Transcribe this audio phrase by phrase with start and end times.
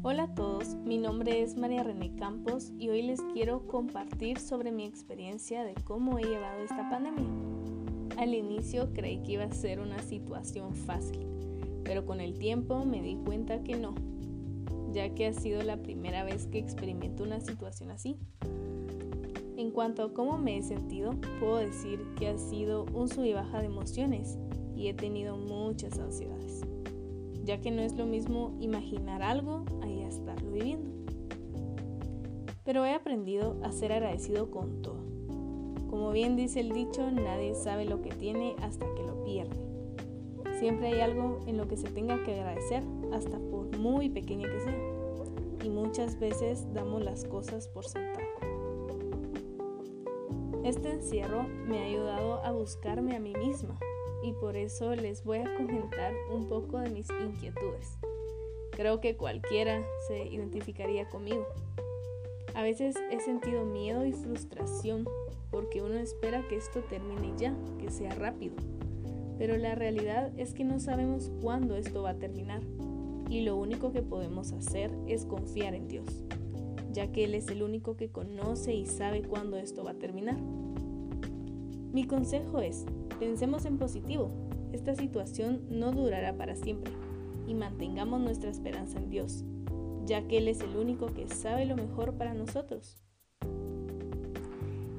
[0.00, 4.70] Hola a todos, mi nombre es María René Campos y hoy les quiero compartir sobre
[4.70, 7.26] mi experiencia de cómo he llevado esta pandemia.
[8.16, 11.26] Al inicio creí que iba a ser una situación fácil,
[11.82, 13.96] pero con el tiempo me di cuenta que no,
[14.92, 18.16] ya que ha sido la primera vez que experimento una situación así.
[19.56, 23.32] En cuanto a cómo me he sentido, puedo decir que ha sido un sub y
[23.32, 24.38] baja de emociones
[24.76, 26.67] y he tenido muchas ansiedades
[27.48, 30.90] ya que no es lo mismo imaginar algo a estarlo viviendo.
[32.62, 35.00] Pero he aprendido a ser agradecido con todo.
[35.88, 39.56] Como bien dice el dicho, nadie sabe lo que tiene hasta que lo pierde.
[40.58, 42.82] Siempre hay algo en lo que se tenga que agradecer,
[43.14, 45.64] hasta por muy pequeña que sea.
[45.64, 48.26] Y muchas veces damos las cosas por sentado.
[50.64, 53.78] Este encierro me ha ayudado a buscarme a mí misma,
[54.22, 57.98] y por eso les voy a comentar un poco de mis inquietudes.
[58.72, 61.46] Creo que cualquiera se identificaría conmigo.
[62.54, 65.08] A veces he sentido miedo y frustración
[65.50, 68.54] porque uno espera que esto termine ya, que sea rápido.
[69.38, 72.62] Pero la realidad es que no sabemos cuándo esto va a terminar
[73.30, 76.24] y lo único que podemos hacer es confiar en Dios,
[76.92, 80.38] ya que Él es el único que conoce y sabe cuándo esto va a terminar.
[81.92, 82.84] Mi consejo es,
[83.18, 84.30] Pensemos en positivo.
[84.72, 86.92] Esta situación no durará para siempre
[87.48, 89.44] y mantengamos nuestra esperanza en Dios,
[90.04, 92.96] ya que Él es el único que sabe lo mejor para nosotros.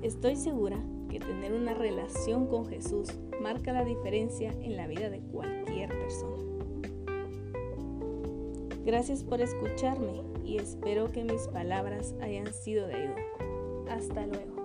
[0.00, 3.08] Estoy segura que tener una relación con Jesús
[3.42, 6.42] marca la diferencia en la vida de cualquier persona.
[8.84, 13.22] Gracias por escucharme y espero que mis palabras hayan sido de ayuda.
[13.90, 14.55] Hasta luego.